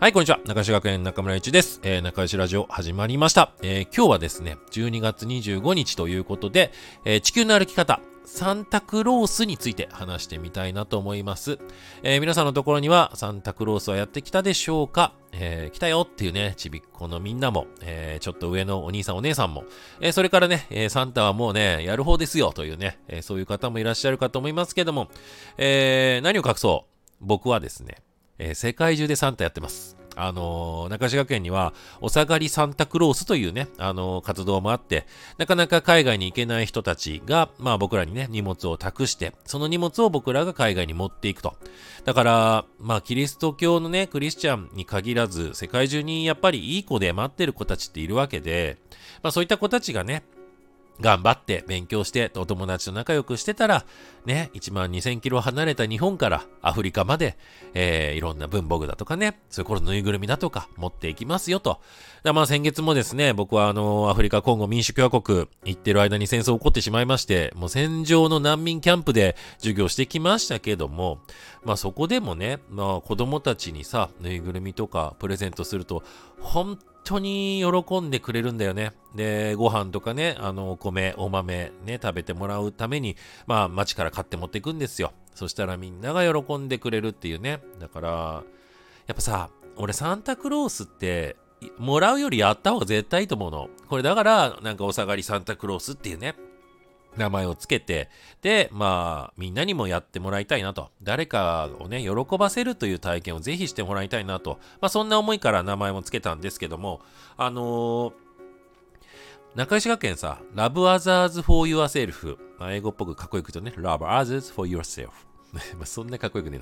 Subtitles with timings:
[0.00, 0.40] はい、こんにちは。
[0.46, 1.78] 中吉学園中村一です。
[1.82, 3.52] えー、中吉ラジオ始まりました。
[3.60, 6.72] えー、今日はですね、12月25日ということで、
[7.04, 11.58] えー、地球の歩き方、サンタクロースについて話してみたいなと思います。
[12.02, 15.12] えー、皆さんのところにはサンタクロースはやってきたでしょうか？
[15.32, 19.64] えー、来たよっていうね、ちびっこのみんなも、えー、ちょっと上のお兄さんお姉さんも、
[20.00, 25.10] えー、それからね、え、サンタはもうね、やる方ですよというね、え、そういう方もいらっしゃるかと思いますけども、
[25.58, 26.90] え、何を隠そう？
[27.20, 27.96] 僕はですね、
[28.40, 29.96] えー、世界中でサンタやってます。
[30.16, 35.06] あの、中志学園には、お下がりサンタクロースというね、あの、活動もあって、
[35.38, 41.56] なかなか海外に行けない人たちが、まあ僕らにね、荷物を託して、その荷物を僕らが海外に持っていくと。
[42.04, 48.78] だから、まあキリスト教のね、クリスチャンに限らず、世界中にやっぱりいい子で待ってる子たちっているわけで、
[49.22, 50.24] まあそういった子たちがね、
[51.00, 53.84] 頑張って勉強してお友達と仲良くしてたら、
[54.26, 57.36] ね、1万2000キロ離れた日本からアフリカまで、
[57.74, 61.80] えー、いろんな文房具だとかね、それこそぬいぐるみだとか持っていきますよと。
[62.22, 71.20] まあ先月もですね、僕はあの、アフリカ、コンゴ民主共和国行ってる間に戦争起こってしまいまして、もう戦場の難民キャンプで授業してきましたけども、
[71.64, 76.02] まあそこでもね、まあ子供たちにさ、ぬいぐるみとかプレゼントすると、
[76.40, 76.78] 本
[77.10, 78.92] 当に喜んでくれるんだよね。
[79.16, 83.16] で、ご飯とかね、あの、お米、お豆ね、食べてもらうために、
[83.46, 85.12] まあ、町から買って持っていくんですよ。
[85.34, 87.60] そしたらみんなが喜んでくれるっていうね。
[87.80, 88.44] だから、
[89.08, 91.36] やっぱさ、俺サンタクロースって、
[91.78, 93.68] もらうよりやった方が絶対いいと思うの。
[93.88, 96.36] これだから、なんかお下がりサンタクロースっていうね、
[97.16, 98.08] 名前をつけて、
[98.42, 100.90] で、まあ、みんなにもやってもらいたいなと。
[101.02, 104.58] 誰かをね、喜ばせるという体験をぜひしてもらいたいなと。
[104.80, 107.00] まあ、そんな思いから名前もつけたんですけども、
[107.36, 108.12] あのー、
[109.56, 112.38] 中石学園さ、Love Others for Yourself。
[112.58, 115.10] まあ、英語っぽくかっこよく言うとね、Love Others for Yourself。
[115.76, 116.60] まあそんなかっこよくね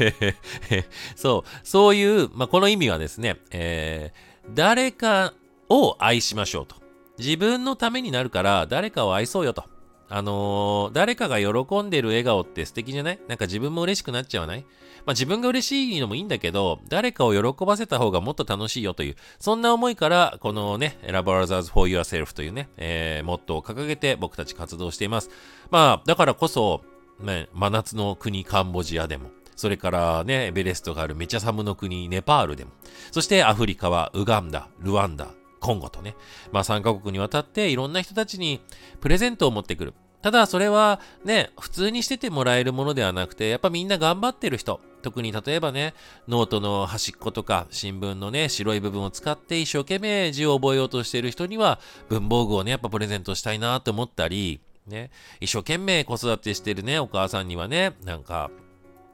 [0.00, 0.84] えな
[1.16, 5.34] そう、そういう、まあ、この意味はですね、えー、誰か
[5.68, 6.76] を愛しましょうと。
[7.18, 9.64] 自分のためになるから誰かを愛そうよと。
[10.10, 13.20] あのー、誰かが喜んでる笑顔って素敵じゃない？
[13.28, 14.66] なんか自分も嬉しくなっちゃわない？
[15.06, 25.30] まあ自分が嬉しいのもいいんだけど、誰かを喜ばせた方がもっと楽しいよという、そんな思いから、このね、Love Others for Yourself というね、えー、モットーを掲げて僕たち活動しています。
[25.70, 26.82] まあ、だからこそ、
[27.20, 32.72] ね、真夏の国カンボジアでも、それからね、エベレストがあるメチャサムの国ネパールでも、
[33.12, 35.28] そしてアフリカはウガンダ、ルワンダ、
[35.60, 36.16] 今後とね、
[36.52, 38.60] まあ3カ国にわたっていろんな人たちに
[39.00, 39.94] プレゼントを持ってくる。
[40.22, 44.80] ただそれはね、普通にしててもらえるものではなくて、やっぱみんな頑張ってる人。
[45.02, 45.94] 特に例えばね、
[46.28, 55.10] ノートの端っことか新聞のね、白い部分を使って一生懸命字を覚えようとしている人には文房具をね、やっぱプレゼントしたいなと思ったり、ね、
[55.40, 58.50] 一生懸命子育てしてるね、お母さんにはね、なんか、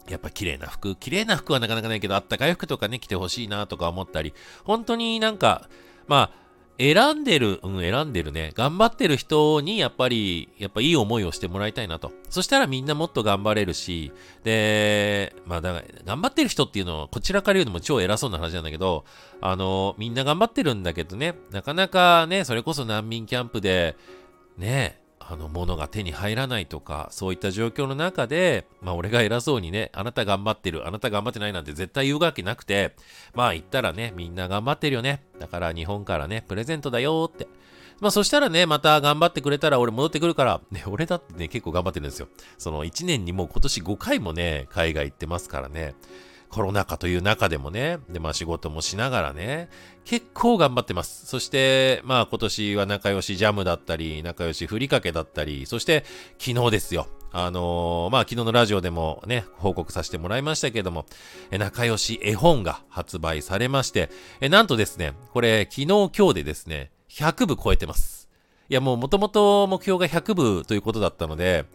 [0.09, 4.35] やっぱ綺麗な服、綺麗な服はなかなかないけど、あったかい服とかね、着てほしいなとか思ったり、
[4.65, 5.69] 本当になんか、
[6.09, 6.47] まあ、
[6.79, 8.53] 選んでる、うん、選んでるね。
[8.55, 12.13] 頑張ってる人に、やっぱり、やっぱいい思いをしてもらいたいなと。
[12.29, 14.13] そしたらみんなもっと頑張れるし、
[14.45, 19.05] で、まあ、だから、頑張ってる人っていうのは、こちらから言うのも超偉そうな話なんだけど、
[19.41, 23.97] あの、みんな頑張ってるんだけどね、なかなかね、それこそ難民キャンプで、
[24.59, 32.95] ね、あの、物が手に入らないとか、そういった状況の中で、まあ、俺が偉そうにね、あなた頑張ってる、あなた頑張ってないなんて絶対言うわけなくて、
[33.35, 35.25] まあ、言ったらね、みんな頑張ってるよね。
[35.41, 37.49] だから日本からね、プレゼントだよって。
[38.01, 42.29] まあ、そしたらね、また頑張ってくれたら俺戻ってくるから、ね、俺だってね、結構頑張ってるんですよ。
[42.57, 45.95] その1年にもう今年5回もね、海外行ってますからね。
[46.49, 49.69] コロナ禍という中でもね、で、まあ仕事もしながらね、
[50.05, 51.27] 結構頑張ってます。
[51.27, 56.05] そして、まあ今年は仲良しジャムだったり、仲良しふりかけだったり、そして
[56.39, 57.09] 昨日ですよ。
[57.33, 61.07] あのー、まあ昨日のラジオでもね、報告させてもらいましたけども、
[61.51, 64.09] え仲良し絵本が発売されまして、
[64.41, 68.29] えなんとですね、これ昨日今日でですね、100部超えてます。
[68.69, 71.67] いやもう元々目標が100部ということだったので、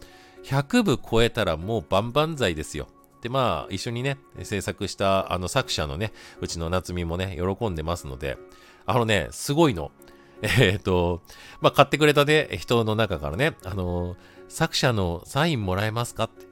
[0.44, 2.88] 100部超えたらもう万々歳ですよ。
[3.22, 8.36] で、まあ、一緒にね、制作したあの作者のね、うちの夏美もね、喜んでますので、
[8.84, 9.92] あのね、すごいの。
[10.42, 11.22] えっ、と、
[11.60, 14.16] まあ、買ってくれたね、人の中からね、あの
[14.48, 16.46] 作者のサインもらえますかって。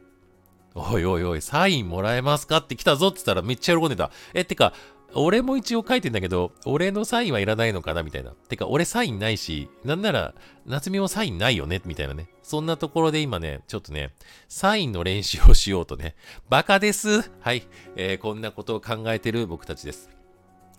[0.75, 4.13] おいおいおい、サインもらえますかって来たぞって言ったらめっちゃ喜んでた。
[4.33, 4.73] え、ってか、
[5.15, 8.31] 俺も一応書いてんだけど、俺のサインはいらないのかなみたいな。
[8.31, 10.35] てか、俺サインないし、なんなら、
[10.67, 12.29] 夏美もサインないよねみたいなね。
[12.43, 14.15] そんなところで今ね、ちょっとね、
[14.49, 16.15] サインの練習をしようとね。
[16.49, 17.67] バカですはい。
[17.97, 20.11] えー、こんなことを考えてる僕たちです。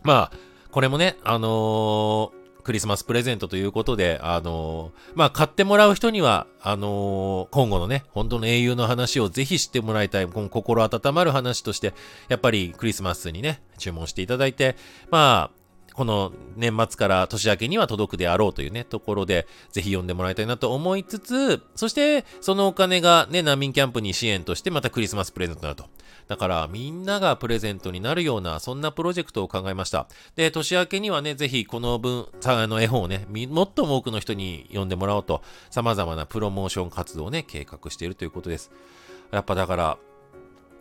[0.03, 0.37] まあ、
[0.71, 11.93] これもね、あのークリスマスプレゼントということで、あのー、まあ、買ってもらう人には、あのー、今後のね、本当の英雄の話をぜひ知ってもらいたい、この心温まる話として、
[12.29, 14.75] やっぱりクリスマスにね、注文していただいて、
[15.09, 15.61] まあ、
[15.93, 25.85] この年末から年明けには届くであろうというね、ところで、ぜひ読んでもらいたいなと思いつつ、そして、そのお金がね、難民キャンプに支援としてまたクリスマスプレゼントになると。
[26.31, 30.07] だから、みんながプレゼントになるような、そんなプロジェクトを考えました。
[30.37, 35.41] で、年明けにはね、ぜひこの分、あの絵本をね、もっとも多くの人に読んでもらおうと、
[35.71, 38.71] 様々なプロモーション活動をね、計画しているということです。
[39.31, 39.97] やっぱだから、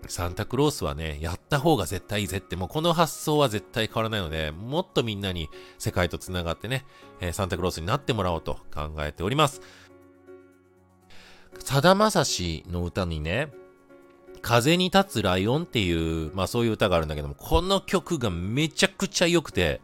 [0.07, 5.49] サンタクロースはね、やった方が絶対いいぜって、もうこの発想は絶対変わらないので、もっとみんなに
[5.79, 6.87] 世界と繋がってね、
[7.21, 9.63] えー、サンタクロースになってもらおうと考えております。
[11.59, 13.51] さだまさしの歌にね、
[14.43, 15.93] 風に立つライオンってい
[16.27, 19.81] う、まあそういう歌があるんだけども、この曲がめちゃくちゃ良くて、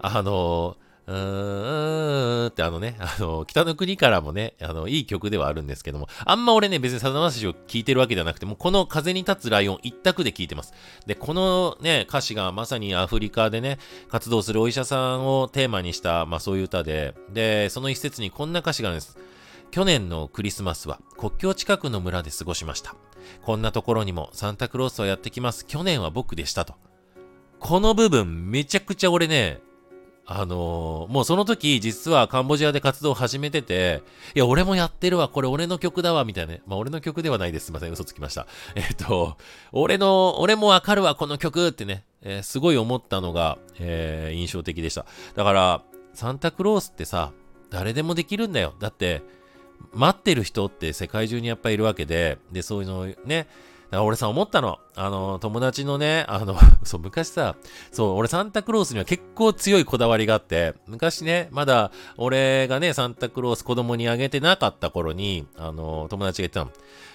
[0.00, 0.76] あの
[1.06, 10.72] うーんってあのね、あの、北の国からもね、あの、いい曲ではあるんですけども、あんま俺ね、別にさだまさしを聴いてるわけではなくて、もうこの風に立つライオン一択で聴いてます。
[11.06, 13.78] で、このね、歌詞がまさにアフリカでね、
[14.08, 19.18] 活動するお医者さんをテーマにした、まあそういう歌で、で、その一節にこんな歌詞があるんです。
[19.72, 22.94] 去年のクリスマスは国境近くの村で過ごしました。
[23.42, 25.66] こんなところにもサンタクロースはやってきます。
[25.66, 26.74] 去年は僕でしたと。
[27.58, 29.60] この部分めちゃくちゃ俺ね、
[30.24, 34.02] あのー、もうその時、実はカンボジアで活動を始めてて、
[34.34, 36.62] いや、俺もやってるわ、これ俺の曲だわ、みたいなね。
[36.66, 37.66] まあ、俺の曲ではないです。
[37.66, 38.46] すいません、嘘つきました。
[38.76, 39.36] えっと、
[39.72, 45.06] 俺の、俺もわかるわ、この曲ってね、えー、すごい思ったのが、えー、印象的でした。
[45.34, 45.82] だから、
[46.14, 47.32] サンタクロースってさ、
[47.70, 48.74] 誰でもできるんだよ。
[48.78, 49.22] だって、
[49.92, 53.46] 待ってる人って世界中にやっぱいるわけで、で、そういうのね、
[53.92, 54.78] から俺さ、思ったの。
[54.96, 57.56] あの、友達のね、あの、 そう、昔さ、
[57.92, 66.70] そう、俺サンタクロースには結構強いこだわりがあって、昔ね、まだ俺がね、サンタクロース子供にあげてなかった頃に、あの、友達が言ってたの。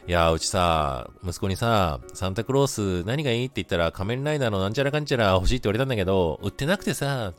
[0.08, 7.34] いや、うちさ、息子にさ、サンタクロース何がいいって言ったら仮面ライダーのなんちゃらかんちゃら欲しいって言われたんだけど、売ってなくてさ、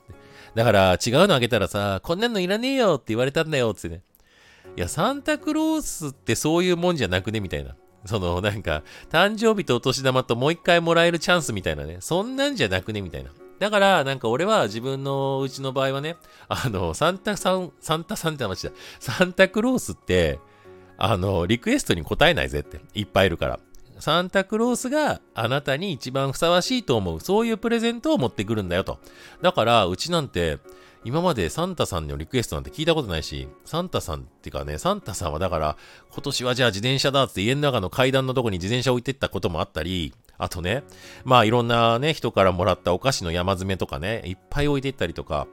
[0.55, 4.03] だから違うのあげたらさ、こんなのいらねえよって言われたんだよってね。
[4.77, 7.41] いや、サンタクロースってそういうもんじゃなくね？
[7.41, 7.75] みたいな。
[8.05, 11.99] その、なんか、誕生日とお年玉ともう一回もらえるチャンスみたいなね。
[12.01, 13.03] そんなんじゃなくね？
[13.03, 13.31] みたいな。
[13.59, 16.17] だから、なんか俺は自分のうちの場合はね、
[16.49, 18.73] あの、サンタさん、サンタさんって話だ。
[19.01, 20.39] サンタクロースって、
[20.97, 22.81] あの、リクエストに答えないぜって。
[22.95, 23.59] いっぱいいるから。
[23.99, 29.01] サンタクロースがあなたに一番ふさわしいと思う、そういうプレゼントを持ってくるんだよと。
[29.43, 30.59] だから、うちなんて、
[31.09, 35.79] 今までサンタさんのリクエストなんて聞いたことないし、サンタさんっていうかね、サンタさんはだから、
[36.11, 40.85] 今年はじゃあ自転車だって家の中の階段のとこに自転車置いてったこともあったり、あとね、
[41.25, 45.47] まあいろんなね、人からもらったお菓子の山詰めとかね、いっぱい置いてったりとか、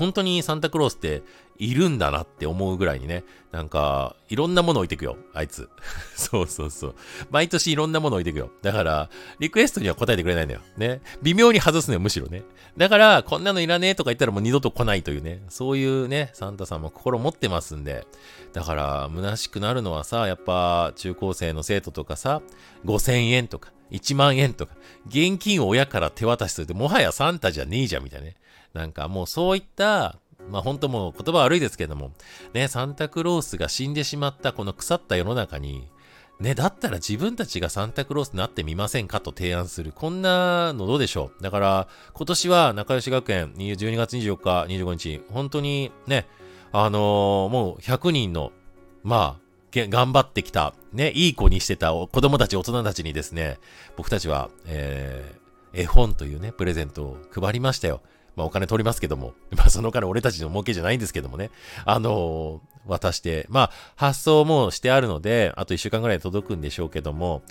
[0.00, 1.22] 本当にサンタクロースって
[1.58, 5.68] いるんだなって思うぐらいにね、なんか、いろんなもの置いてくよ、あいつ。
[6.16, 6.94] そうそうそう。
[7.30, 8.50] 毎年いろんなもの置いてくよ。
[8.62, 9.10] だから、
[9.40, 10.62] リクエストには答えてくれないんだよ。
[10.78, 11.02] ね。
[11.20, 12.44] 微妙に外すのよ、むしろね。
[12.78, 18.06] だから、こんなのいらねえとか言ったらもう二度と来ないというね、そういうね、サンタさんも心持ってますんで。
[18.54, 22.40] だから、虚しくなるのはさ、やっぱ、中高生の生徒とかさ、
[22.86, 24.72] 5000円とか、1万円とか、
[25.06, 28.36] 現金を親から手渡しすると、もはやサンタじゃねえじゃん、みたいなね。
[28.74, 30.18] なんかもうそういった、
[30.48, 32.12] まあ本当もう言葉悪いですけども、
[32.54, 35.88] ね、サンタクロースが死んでしまったこの腐った世の中に、
[36.40, 39.92] ね、だったら自分たちがサンタクロースになってみませんかと提案する。
[39.94, 46.26] こんなのどうでしょうだから、今年は仲良し学園12月24日、25日、本当にね、
[46.72, 48.52] あのー、もう100人の、
[49.02, 53.58] まあ、頑張ってきた、ね、いい子にしてた子供たち、大人たちにですね、
[53.96, 58.00] 僕たちは、えー、絵本というね、プレゼントを配りましたよ。
[58.40, 61.50] まあお金取りますけども、 まあその金俺たちの儲けじゃないんですけどもね、
[61.84, 67.42] あのー、渡して、まあ発送もしてあるので、あと1週間ぐらいで届くんでしょうけども、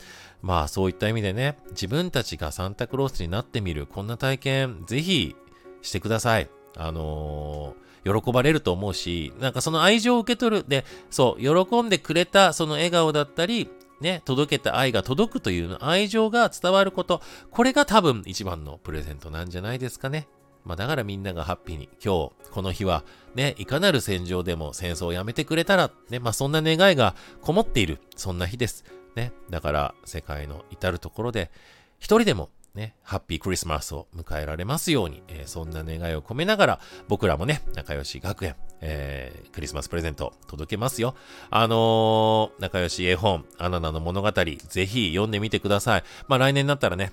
[0.42, 5.36] まあそういった意味でね、自分たちがサンタクロースになってみる、こんな体験、ぜひ
[5.82, 6.50] してください。
[6.76, 10.66] あのー、喜ばれると思うし、なんかその愛情を受け取る。
[10.68, 13.70] で、そう、喜んでくれたその笑顔だったり、
[14.02, 20.28] ね、届けた愛が届くという愛情が伝わること、これが多分一番のプレゼントなんじゃないですかね。
[20.66, 23.04] まあ、だからみんながハッピーに、今日、この日は、
[23.36, 28.84] ね、いかなる戦場でも戦争をやめてくれたら、ね、まあ、そんな願いがこもっている、そんな日です。
[29.16, 31.52] ね、だから、世界の至るところで、
[32.00, 41.16] 一人でも、ね、ハッピークリスマスを迎えられますように、えー、そんな願いを込めながら、僕らもね、仲良し学園、えー、クリスマスプレゼント届けますよ。
[41.50, 46.04] あのー、仲良し絵本、アナナの物語、ぜひ読んでみてください。
[46.28, 47.12] まあ来年になったらね、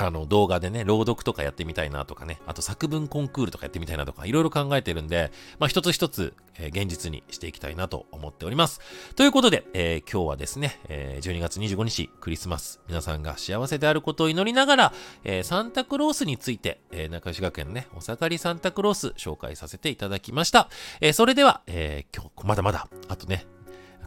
[0.00, 8.80] あの動画でね、朗読とかやってみたいなとかね、あと作文コンクールとかやってみたいなとか、いろいろ考えてるんで、まあ一つ一つ、えー、現実にしていきたいなと思っております。
[9.16, 14.92] ということで、えー、今日はですね、えー、12月25日クリスマス、皆さんが幸せであることを祈りながら、
[15.24, 20.68] えー、サンタクロースについて、えー、中吉学園ね、お盛りサンタクロース紹介させていただきました。
[21.00, 23.46] えー、それでは、えー、今日、まだまだ、あとね、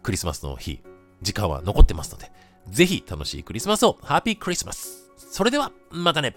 [0.03, 0.81] クリスマスの日、
[1.21, 2.31] 時間は残ってますので、
[2.69, 6.35] ぜひ楽しいクリスマスをハッピークリスマスそれでは、またね。